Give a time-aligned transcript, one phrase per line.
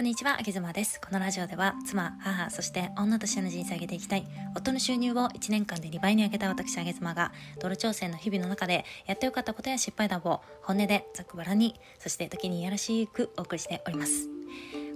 [0.00, 0.98] こんにちは、あげずまです。
[0.98, 4.26] このラジオでは、妻、母、そして女としての人生を上げていきたい、
[4.56, 14.30] 夫の収入を1年間で2倍に上げた私、あげずまが、ドル調整の日々の中で、やってよかったことや失敗談を、本音でざっくばらに、そして時にいやらしくお送りしております。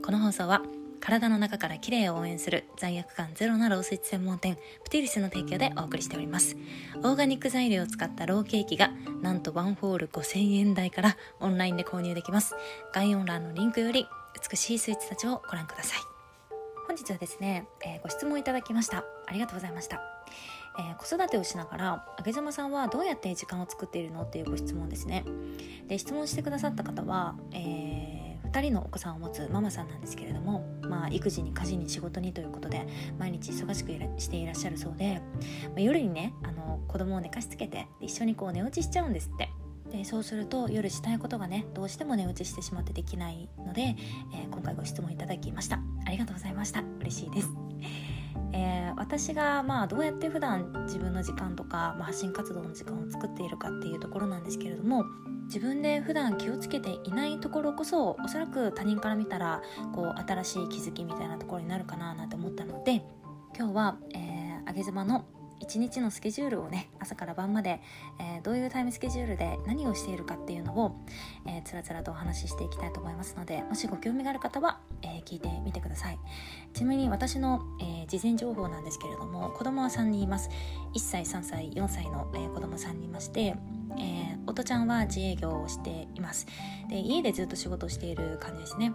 [0.02, 0.62] この放送は、
[1.00, 6.56] 体の中から綺麗を応援する罪悪感ゼロなロースイーツ専門店プティリスの提供でお送りしております
[6.96, 8.90] オーガニック材料を使ったローケーキが
[9.20, 12.54] なんとワンホール5000円台からオンラインで購入できます
[12.94, 16.00] 概要欄のリンクより美しいスイーツたちをご覧ください。
[16.86, 19.04] 本日はですね、えー、ご質問いただきました。
[19.26, 20.00] ありがとうございました。
[20.78, 25.24] えー、子育てをしながらあげざまさんはどうやって時間を作っているのっていうご質問ですね。
[25.86, 32.86] で質問してくださった方は、えー、2人のお子さんを持つママさんなんですけれども、まあ、育児に家事に仕事にということで
[33.18, 35.20] 毎日忙しくしていらっしゃるそうで、
[35.68, 39.48] まあ、夜にねあの子供を寝かしつけて一緒にこう寝落ちしちゃうんですって。
[39.96, 45.78] でそうすると夜したいことがねどうしても寝落ちしてしまってできないので、えー、今回ご質問いただきました。
[46.04, 46.82] ありがとうございました。
[47.00, 47.48] 嬉しいです、
[48.52, 55.04] えー、私がまあどうやって普段自分の時間とか、まあ、発信活動の時間を作っているかっていうところなんですけれども
[55.44, 59.62] 自分で普段気をつけていないところこそおそらく他人から見たら
[59.94, 63.04] こう新しい気づきみたいなところになるかななんて思ったので
[63.56, 65.24] 今日は、えー、上げ妻の
[65.64, 67.80] 一日のスケジュールをね朝から晩まで、
[68.20, 70.94] えー、どういうタイムスケジュールで何をしているかっていうのを、
[71.46, 76.18] えー、つらつらとお話ししていきたいと思いますのでもしご興味がある方は、えー、聞いてみてください。
[76.74, 80.50] ちなみに私の、えー、事前情報なんですけれども子供は3人います。
[80.94, 83.56] 1歳3歳4歳の、えー、子供3人いまして
[83.96, 86.46] えー、音ちゃんは自営業をしています。
[86.88, 88.92] で家でずっと仕事をしている感じですね。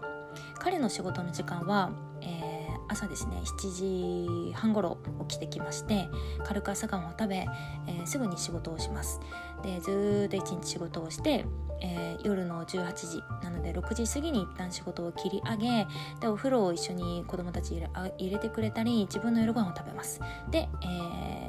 [0.60, 2.49] 彼の仕事の時間は、えー
[2.90, 6.10] 朝ですね7時半ごろ起きてきまして
[6.44, 9.22] 軽く朝ごはんを食べ、えー、すぐに仕事をします。
[9.64, 11.46] でずっと一日仕事をして、
[11.82, 15.88] えー、夜の18時なので6時過ぎに一旦仕事を切り上げ
[16.20, 20.20] でお風呂を一緒に子供たち入れ入れてくれたり自分の夜ご飯を食べます。
[20.50, 21.49] で、えー、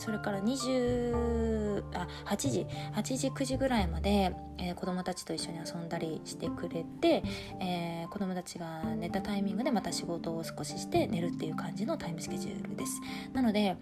[0.00, 7.22] それから20あ8時8時9時ぐらいまで、えー、子供たちと一緒に遊んだりしてくれて、
[7.60, 13.00] えー、子供たちが寝たタイミングでまた仕事を少しして寝るっていう感じのタイムスケジュールです。
[13.32, 13.76] なので、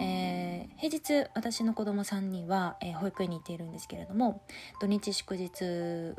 [0.00, 4.42] えー、平日私の子供3人は、えー、保育園に行っているんですけれども
[4.80, 5.50] 土日祝日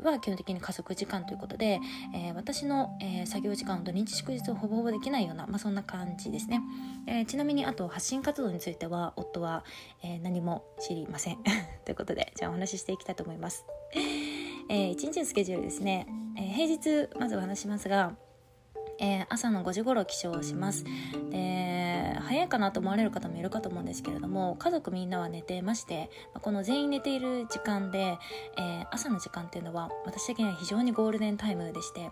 [0.02, 1.80] は基本的に家族時間ということで、
[2.14, 6.60] えー、私の、えー、作業時間を土日祝日をほぼほぼできないような、まあ、そんな感じですね、
[7.06, 9.64] えー、ちなみにあと発信活動についてはとは、
[10.02, 11.38] えー、何も知りません。
[11.84, 13.64] ということでじゃあお話ししていきたいと思います、
[14.68, 16.06] えー、1日のスケジュールですね、
[16.36, 18.16] えー、平日まずお話しますが
[19.00, 20.84] えー、朝の5時頃起床します。
[20.84, 20.90] で
[22.20, 28.18] 早いかなと思われる方もいるかと思うんですけれども家族みんなは寝てましてこの全員寝ている時間で、
[28.56, 32.10] えー、朝の時間っていうのは私的には非常にゴールデンタイムでして、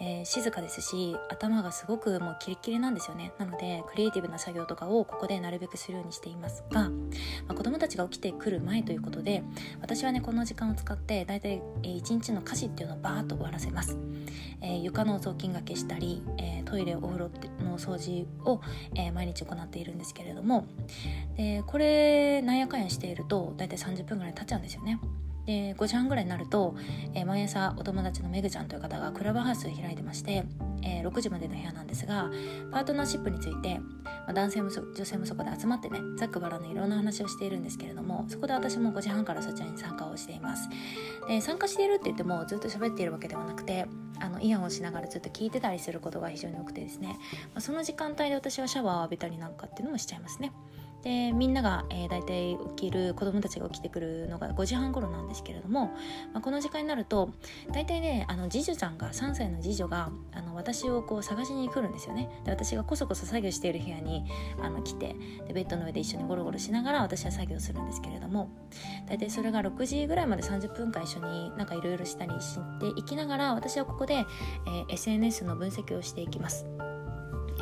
[0.00, 3.32] えー、静かですし頭がすごくもうキレッキレなんですよね。
[3.38, 6.90] なのでクリエイティブな作業とかをここでなるべくするようにしていますが、ま
[7.48, 9.42] あ、子供たちが起きてくる前ということで
[9.80, 13.96] 私はねこの時間を使って大体1日の家事っていうのをバーッと終わらせます、
[14.60, 17.30] え床の雑巾がけしたりえ、トイレお風呂
[17.62, 18.60] の掃除を、
[18.94, 20.66] え、毎日行っているんですけれども
[21.36, 25.00] でこれなんやかんやしていると大体30分ぐらい経っちゃうんですよね。
[25.46, 26.74] で5時半ぐらいになると、
[27.14, 30.44] えー、毎朝お友達のめぐちゃんという方がクラブハウスを開いてまして、
[30.82, 32.30] えー、6時までの部屋なんですが
[32.70, 40.68] パートナーシップについて、まあ、男性も女性もそこで集まってねざっくばらんのいろんな話をしているんですけれどもそこで私も5時半からそちらに参加をしています
[41.28, 43.86] で参加しているって言ってもずっと喋っているわけではなくて
[44.20, 47.18] あのイヤホンしながらずっと聞いてたりすることが非常に多くてですね、
[47.52, 50.52] まあ、その時間帯で私はシャワーを浴びたりなんかっていうのもしちゃいますね。
[51.04, 55.92] でみんなが、えー、大体起きる子供たちが起きてくるのが5時半頃なんですけれども、
[56.32, 57.28] まあ、この時間になると
[57.72, 64.24] 大体ねあの次女ちゃんが3歳の次女があの私をこう探しに来るんですよねで私がこそこそ作業している部屋に
[64.62, 65.14] あの来て
[65.46, 68.48] でベッドの上で一緒にゴロゴロしながら私は作業するんですけれども
[69.06, 76.64] 大体それが6時ぐらいまで30分間一緒になんかいろいろしたりしていきながら私はここで、えー、SNS の分析をしていきます。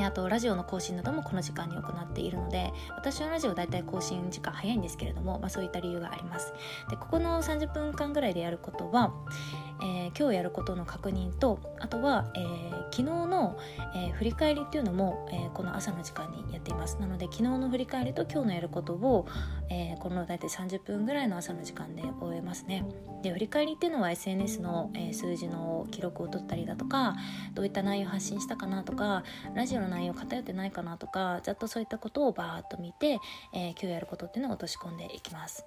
[0.05, 6.53] あとラジオの更新などもこの時間に行っているので私のラジオ大体更新時間早いんですけれども、まあ、そういった理由があります。
[6.91, 9.13] でここの30分間ぐらいでやることは、
[9.82, 13.58] えー、今日やることの確認とあとは、えー、昨日の、
[13.96, 16.99] え、振り返りっていうのも、えこの朝の時間にやっています。
[17.00, 19.26] なので昨日の振り返りと今日のやることを、
[19.69, 22.84] えこの大体30分ぐらいの朝の時間で終えますね。
[23.23, 27.17] で振り返りっていうのは SNS の、え数字の記録を取ったりだとか
[27.55, 29.25] どういった内容発信したかなとか
[29.55, 33.19] ラジオの内容偏ってないかなとかざっとそういったことをバーッと見て、
[33.55, 35.64] え今日やることっていうのを落とし込んでいきます。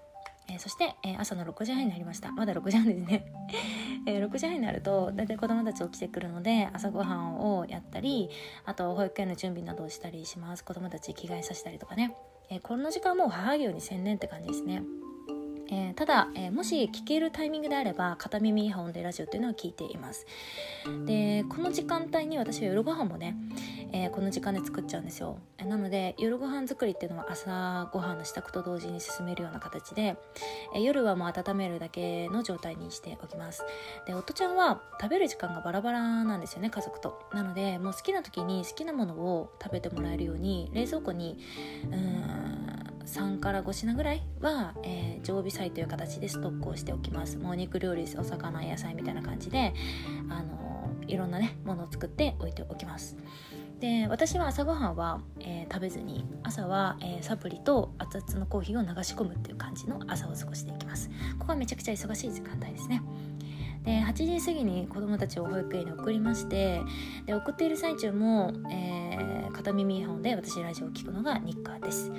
[0.48, 2.32] えー、そして、えー、朝の6時半になりました。
[2.32, 3.32] まだ6時半ですね、
[4.06, 8.30] えー、6時半になると大体子供たち起きてくるので朝ごはんをやったり
[8.66, 10.64] あと保育園の準備などをしたりします。
[10.64, 12.16] 子供たち着替えさせたりとかね、
[12.50, 14.84] えこの時間もう母業に専念って感じですね。
[15.70, 20.26] えー、ただ、えー、もし聞けるタイミングであれば片耳イヤホンでラジオっていうのを聞いています。
[21.06, 23.36] でこの時間帯に私は夜ご飯もね、
[23.92, 25.40] えー、この時間で作っちゃうんですよ。
[25.66, 30.18] なので夜ご飯作りっていうのは朝ご飯の支度と同時に進めるような形で、
[30.76, 33.64] え夜はもう温めるだけの状態にしておきます。
[34.06, 37.20] で夫ちゃんは食べる時間がバラバラなんですよね家族と。
[37.34, 41.40] なのでもう好きな時に好きなものを食べてもらえるように冷蔵庫に
[41.92, 47.38] うん3から5品ぐらいは、えー、常備菜という形でストックをしておきます。
[47.38, 49.74] もうお肉料理お魚野菜みたいな感じで、
[50.30, 53.18] あのー、いろんなねものを作って置いておきます。
[53.80, 61.10] で私は朝ごはんは、えー、食べずに朝は、えー、サプリと熱々のコーヒーを流し込むっていう感じの朝を過ごしていきます。
[61.38, 63.02] ここはめちゃくちゃ忙しい時間帯ですね。
[63.86, 66.82] で8時過ぎに子どもたちを保育園に送りまして
[67.28, 69.05] で送っている最中も、えー、
[69.56, 72.12] 片耳イヤホンで私ラジオを聴くのが日課です。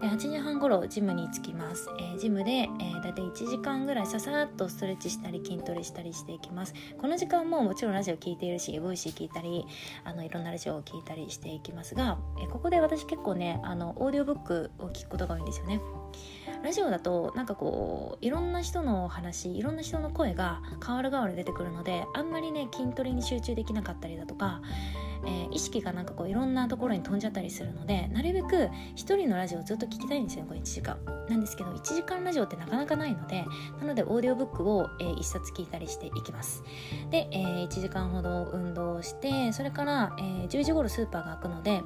[0.00, 6.74] で8時半頃ジムに着きます、えー、ジムで、えー、だいたい1時間ぐらいささっとストレッチしたり筋トレしたりしていきます。
[6.98, 9.66] この時間ももちろんラジオ聴いているし Voicy 聞いたり
[10.04, 15.80] あのいろんなラジオを聞いたりしていきますが、えー、ここで私結構ねあのオーディオブックを聞くことが多いんですよね。
[16.62, 24.62] ラジオだとなんかこういろんな人の話いろんな人の声が変わる変わる出てくるのであんまりね筋トレに集中できなかったりだとか、
[25.26, 30.98] えー、意識がなんかこういろんなところに飛んじゃったりするのでなるべく一人のラジオをずっと聞きたいんですよこれ1時間。
[31.28, 33.44] なんですけど1時間ラジオってなかなかないので
[33.80, 36.62] なのでオーディオブックを、えー、1冊聞いたりしていきます。
[37.10, 41.82] で、えー、1時間ほど運動してそれから、えー、10時頃スーパーが開くので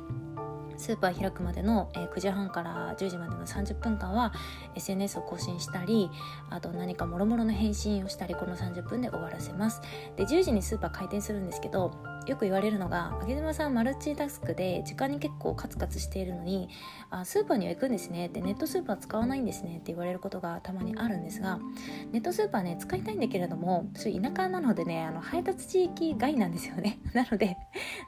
[0.79, 4.33] スーパー開くまでの、えー、9時半から10時までの30分間は
[4.75, 6.11] SNS を更新したり
[6.51, 9.83] あと何かもろもろの返信をしたりこの30分で終わらせます。
[10.17, 11.93] で10時にスーパー開店するんですけど
[12.27, 16.69] よく言われるのが「あげずまさんマルチタスクで時間に結構カツカツしているのに
[17.11, 19.79] あスーパーには行くんですね」ってネットスーパー使わないんですね。
[19.79, 21.59] って言われることがたまにあるんですが
[22.13, 26.99] ネットスーパーね使いたいんだけれどもそう田舎なのでねあの配達地域外なんですよね。
[27.15, 27.57] なので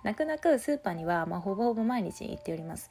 [0.05, 2.90] 泣く泣くスーパーには、まあ、ほぼほぼ毎日行っております。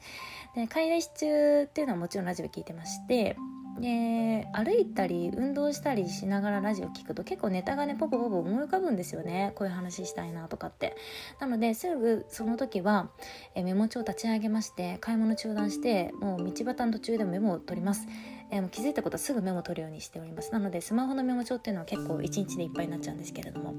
[0.54, 3.36] で買い出し中っていうのはもちろんラジオ聞いてまして
[3.80, 9.52] で歩いたり運動したりしながらラジオ聞くと結構ネタがねポコポコ思い浮かぶんですよね。
[9.54, 10.96] こういう話したいなとかって。
[11.40, 13.10] なのですぐその時は
[13.54, 18.06] えメモ帳立ち上げまして買い物中断してもう道端の途中でもメモを取ります。
[18.50, 20.52] えー、気づいたことはすぐメモ取るようにしております。
[20.52, 23.74] なのでスマホのメモ帳っていうのは結構1日でいっぱいになっちゃうんですけれども。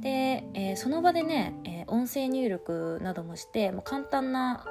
[0.00, 4.64] で、えー、その場でね、えー、音声入力などもしてもう簡単な、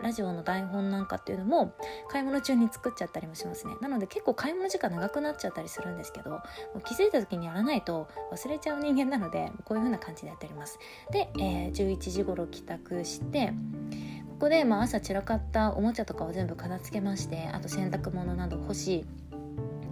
[0.00, 1.74] えラジオの台本なんかっていうのも
[2.08, 3.74] 買い物中に作っちゃったりもしますね。
[3.80, 6.40] なので結構買い物時間長くなっちゃったりするんですけど
[6.84, 10.78] 気づいた時にやらないと忘れちゃう人間なのでこういう風な感じでやっております。
[11.10, 13.52] で、え11時頃帰宅して
[14.38, 19.04] こで、まあ、朝散らかったおもちゃとかを全部片付けましてあと洗濯物など干し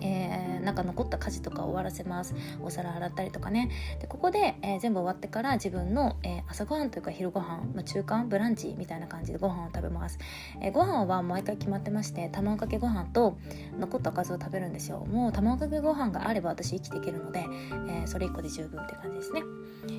[0.01, 2.35] えー、なんか残った家事とか終わらせます。
[2.61, 3.71] お皿洗ったりとかね。
[4.01, 10.19] でここで、えー、全部終わってから自分の、えー、朝ごはんというか昼ごはん、まあ、中間ブランチみたいな感じでご飯を食べます、
[10.61, 13.39] えー、ご飯は毎回決まってまして卵かけご飯と
[13.79, 15.07] 残ったおかずを食べるんですよ。
[15.07, 17.47] もう卵かけご飯があれば私生きていけるので、
[17.89, 19.43] え、それ1個で十分って感じですね。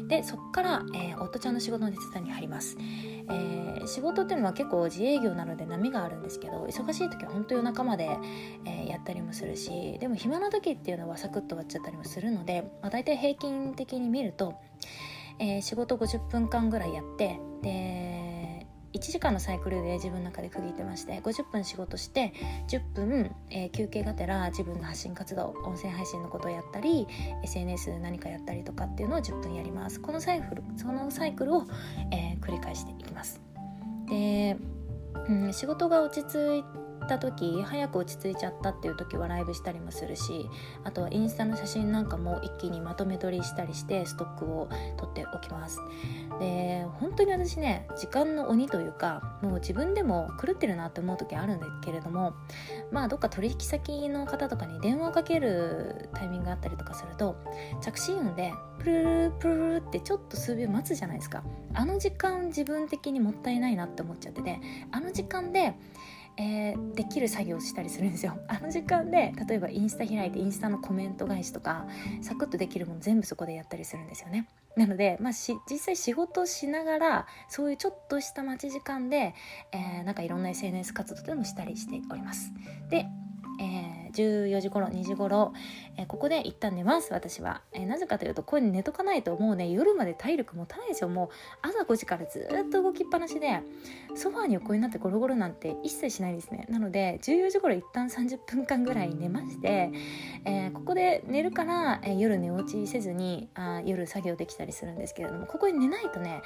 [0.08, 8.18] でそっから、え、夫ちゃんの仕事の手伝いに入ります、え、仕事っていうのは結構自営業なので波があるんですけど忙しい時は本当夜中まで、
[8.66, 14.56] え、やったりもするしでも暇な時時っていうのはサクッと終わっちゃったりもするので、まあ、大体平均的に見ると、
[15.40, 18.18] えー、仕事50分間ぐらいやってで
[18.94, 22.34] 1時間のサイクルで自分の中で区切ってまして50分仕事して
[22.68, 27.08] 10分、えー、休憩がてら自分の発信活動音声配信のことをやったり
[27.44, 30.00] SNS 何かやったりとかっていうのを10分やります。
[30.00, 31.68] このサイクルそのサイクルを、
[32.12, 33.42] えー、繰り返していきます。
[34.10, 34.58] で、
[35.28, 40.50] うん、仕事が落ち着いった時早く落ち着いちゃったっていう時はライブしたりもするし
[40.84, 45.80] あとはインスタの写真なんかも一気にまとめ撮りしたりしてストックを取っておきます。
[46.40, 52.34] で本当に私ね時間の鬼というかもう自分でも狂ってるなって思う時あるんだけれども
[52.92, 57.38] まあどっか取引先の方とかに電話をかけるタイミングがあったりとかすると
[57.82, 64.60] 着信音でプルルプルルってちょっと数秒待つじゃないですかあの時間自分的にもったいないなって思っちゃってて
[64.92, 65.74] あの時間で
[66.38, 68.38] えー、できる作業をしたりするんですよ。
[68.48, 71.88] あの時間で例えばインスタ開いてインスタのコメント返しとか
[72.22, 74.48] サクッとできるもの全部そこでやったりするんですよね。
[74.76, 79.34] なので、まあ、実際仕事しながらそういうちょっとした待ち時間で、
[79.72, 82.54] えー、なんかいろんな SNS 活動というのもしたりしております。
[82.90, 83.08] で、
[83.60, 83.87] え、
[84.22, 85.54] 14時頃2時頃、
[85.98, 87.14] えここで一旦寝ます。
[87.14, 91.30] 私は、えなぜかというとここに寝とかないともうね夜まで体力持たないですよもう
[91.62, 93.62] 朝5時からずっと動きっぱなしで
[94.16, 96.66] ソファーに横になってゴロゴロなんて一切しないですね。
[96.70, 99.92] なので14時頃一旦30分間ぐらい寝まして、
[100.46, 106.42] えー、ここで寝るから、え、夜寝落ちせずにあ夜作業できたりするんですけれどもここに寝ないとね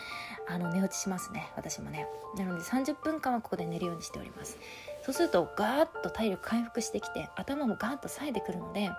[0.48, 1.52] あの寝落ちしますね。
[1.56, 2.08] 私もね。
[2.38, 4.58] なので30分間はここで寝るようにしております。
[5.04, 8.92] そうするとガーッと体力回復してきて頭もガーッと冴えてくるので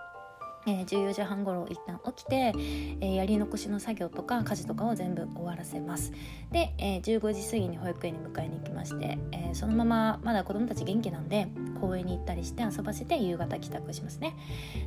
[0.66, 2.52] えー、14時半ごろ一旦起きて、
[3.00, 6.12] えー、やり残しの作業とか家事とかを全部終わらせます。
[6.52, 11.48] で、えー、15時過ぎに保育園に迎えに行きまして、えー、そのまままだ子供たち元気なんで
[11.80, 14.36] 公園に行ったりして遊ばせて夕方帰宅しますね。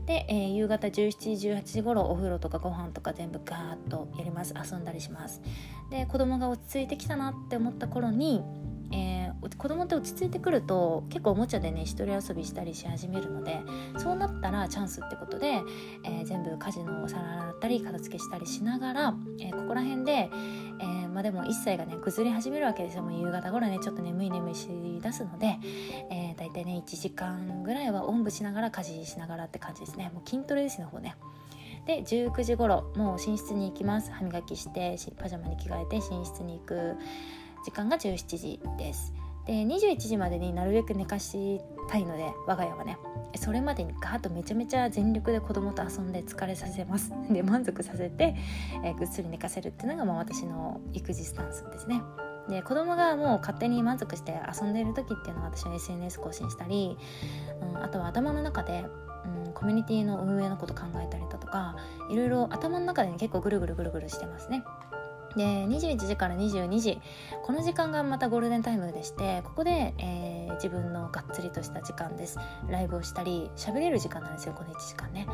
[0.06, 4.54] で、えー、夕方17時18時頃お風呂とかご飯とか全部ガーッとやります。
[4.54, 5.42] 遊んだりします。
[5.90, 8.42] で子供が落ち着いてきたなって思った頃に、
[9.50, 13.62] 子供って落ち着いてくると結構おもちゃでね一人遊びしたりし始めるので
[13.98, 15.62] そうなったらチャンスってことで、
[16.04, 23.04] えー、全部家事のお皿洗ったり片付けしたりしながら、えー、ここら辺で、えー、まあ、でも1歳がね崩れ始めるわけですよ。
[23.04, 24.68] もう夕方頃ねちょっと眠い眠いし
[25.02, 25.58] だすので、
[26.10, 30.12] えー、大体ね1時間ぐらいはおんぶしながら家事しながらって感じですね。
[30.14, 31.16] もう筋トレですの方ね。
[31.86, 34.12] で19時頃もう寝室に行きます。
[34.12, 36.96] 歯磨きしてパジャマに着替えて寝室に行く
[37.64, 39.14] 時間が17時です。
[39.46, 42.98] で21時までになるべく寝かしたいので我が家はね。
[43.38, 47.12] それまでにガーッとめちゃめちゃ全力で子供と遊んで疲れさせます。
[47.30, 48.36] で満足させて、
[48.84, 52.02] えー、ぐっすり寝かせるっていうのがまあ私の育児スタンスですね。
[52.48, 56.96] で子供がもう勝手に満足して遊んでいる時っていうのは私は SNS 更新したり、
[57.76, 58.86] うん、あとは頭の中で
[59.26, 61.76] うん、コミュニティの運営のこと考えたりだとか
[62.10, 64.64] いろいろ頭の中で、ね、結構ぐるぐるぐるぐるしてますね。
[65.36, 67.02] で21時から22時。
[67.44, 72.40] この時間がまたゴールデンタイムでしてここで、えー、自分のがっつりとした時間です。
[72.70, 75.28] ライブをしたり喋れる時間なんですよこの1時間ね。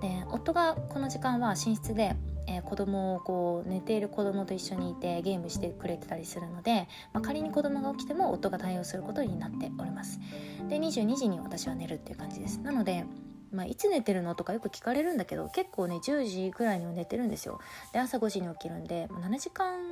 [0.00, 2.16] で夫がこの時間は寝室で
[2.46, 10.20] えー、子供をこう寝ている子供と一緒にいてゲームしてくれてたりするので、まあ、仮に子供が起きても夫が対応することになっております。
[10.68, 12.60] で22時に私は寝るっていう感じです。
[12.60, 13.04] なので
[13.52, 17.60] まあ、いつ寝てるのとかよく聞かれるんだけど結構ね10時ぐらいには寝てるんですよ。
[17.92, 19.91] で朝5時に起きるんで7時間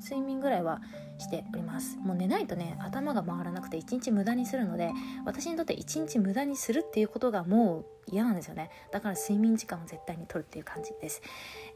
[0.00, 0.80] 睡眠ぐらいは
[1.18, 1.98] しております。
[1.98, 4.92] もう寝ないとね頭が回らなくて1日無駄にするので
[5.24, 8.70] 私にとって1日無駄にするっていうことがもう嫌なんですよね。
[8.92, 11.22] だから睡眠時間を絶対にとるっていう感じです、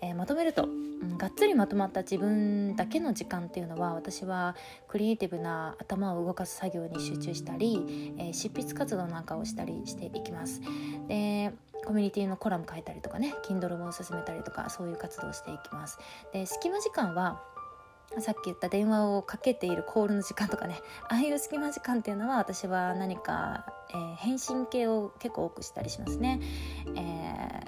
[0.01, 4.55] えー、まとめると、うん、がっつりまとまった自分だけの時間っていうのは私は
[4.87, 10.61] クリエイティブな頭を動かす作業に集中したり、えー、執筆活動なんかをしたりしていきます。
[11.09, 11.53] で
[11.85, 15.99] コミュニティのコラム書いたりとかね Kindle も進めたりとかそういう活動をしていきます。
[16.33, 17.43] で隙間時間は
[18.19, 26.41] さっき言った電話をかけているコールの時間とかねああいう隙間時間っていうのは私は何か、えー、返信系を結構多くしたりしますね、
[26.97, 27.65] え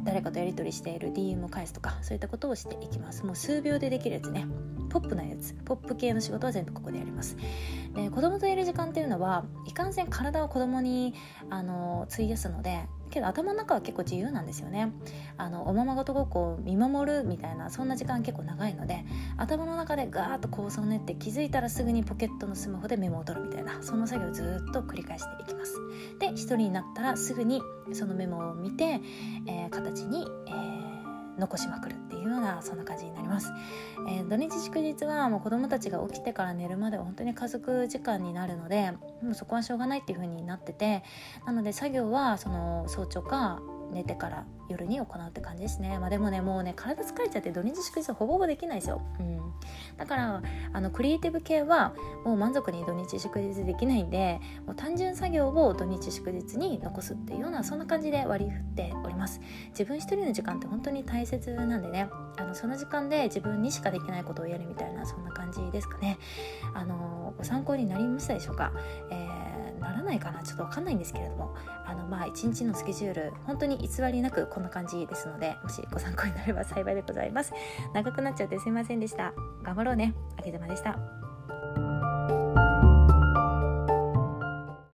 [0.00, 3.24] ー、誰かとやり取りしている DM を返すとかそういったことをしていきます。
[3.24, 4.46] もう数秒でできるやつね。
[4.90, 7.36] ポップなやつポップ系の仕事は全部ここでやります。
[7.94, 11.14] で子供といる時間っていうのはいかんせん体を子供に
[11.48, 14.92] あの費やすのでけど頭の中は結構自由なんですよね。
[15.36, 19.04] あのおままごとごっこを見守るみたいなそんな時間結構長いので
[19.36, 25.74] 頭の中でガーッと構想を練って気づいたらすぐにポケットのスマホでメモを取るみたいなその作業をずっと繰り返していきます。
[26.18, 27.60] で一人になったらすぐに
[27.92, 29.00] そのメモを見て、
[29.46, 30.89] えー、形に、えー
[31.40, 33.52] 残しまくるっていうようなそんな感じになります、
[34.08, 38.92] えー、土日祝日はもう子供たちが起きてから寝るまでは本当に家族時間になるので
[39.22, 41.02] もうそこはしょうがないっていう風になってて
[41.46, 43.60] なので作業はその早朝か
[43.92, 45.98] 寝てから夜に行うって感じですね。
[45.98, 49.40] まあでもねもうね体疲れちゃって土日祝日ほぼほぼできないですよ、うん、
[49.96, 50.42] だから
[50.72, 51.94] あのクリエイティブ系は
[52.24, 59.40] もう満足に土日祝日できないんでもう単純作業を土日祝日に残すっていうようなそんな感じで割り振っております。
[59.70, 62.08] 自分一人の時間って本当に大切なんでね。
[62.36, 66.18] あのその時間で自分にしかできないことをやるみたいなそんな感じですかね。
[66.74, 68.72] あのご参考になりましたでしょうか、
[69.10, 69.39] えー、
[69.80, 71.54] ならないかなちょっとわかんないんですけれども
[71.86, 77.52] あのまあ一日のスケジュール本当に偽りなくこんな感じですのでもしご参考になれば幸いでございます。
[77.94, 79.32] 長くなっちゃってすいませんでした。
[79.62, 80.14] 頑張ろうね。
[80.38, 81.29] あげざまでした。